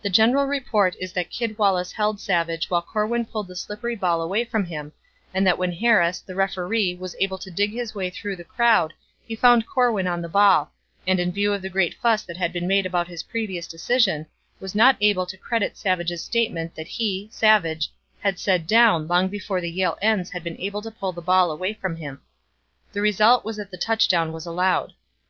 The 0.00 0.08
general 0.08 0.46
report 0.46 0.96
is 0.98 1.12
that 1.12 1.28
Kid 1.28 1.58
Wallace 1.58 1.92
held 1.92 2.18
Savage 2.18 2.70
while 2.70 2.80
Corwin 2.80 3.26
pulled 3.26 3.48
the 3.48 3.54
slippery 3.54 3.94
ball 3.94 4.22
away 4.22 4.46
from 4.46 4.64
him, 4.64 4.92
and 5.34 5.46
that 5.46 5.58
when 5.58 5.72
Harris, 5.72 6.20
the 6.20 6.34
referee, 6.34 6.94
was 6.94 7.14
able 7.20 7.36
to 7.36 7.50
dig 7.50 7.70
his 7.72 7.94
way 7.94 8.08
through 8.08 8.36
the 8.36 8.44
crowd 8.44 8.94
he 9.28 9.36
found 9.36 9.66
Corwin 9.66 10.06
on 10.06 10.22
the 10.22 10.28
ball, 10.30 10.72
and 11.06 11.20
in 11.20 11.32
view 11.32 11.52
of 11.52 11.60
the 11.60 11.68
great 11.68 11.92
fuss 11.92 12.22
that 12.22 12.38
had 12.38 12.50
been 12.54 12.66
made 12.66 12.86
about 12.86 13.08
his 13.08 13.24
previous 13.24 13.66
decision, 13.66 14.24
was 14.58 14.74
not 14.74 14.96
able 15.02 15.26
to 15.26 15.36
credit 15.36 15.76
Savage's 15.76 16.24
statement 16.24 16.74
that 16.74 16.88
he 16.88 17.28
(Savage) 17.30 17.90
had 18.20 18.38
said 18.38 18.66
'down' 18.66 19.06
long 19.06 19.28
before 19.28 19.60
the 19.60 19.70
Yale 19.70 19.98
ends 20.00 20.30
had 20.30 20.42
been 20.42 20.58
able 20.58 20.80
to 20.80 20.90
pull 20.90 21.12
the 21.12 21.20
ball 21.20 21.50
away 21.50 21.74
from 21.74 21.96
him. 21.96 22.22
The 22.94 23.02
result 23.02 23.44
was 23.44 23.58
that 23.58 23.70
the 23.70 23.76
touchdown 23.76 24.32
was 24.32 24.46
allowed. 24.46 24.94